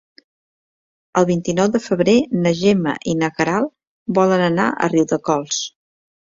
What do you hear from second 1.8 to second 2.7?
febrer na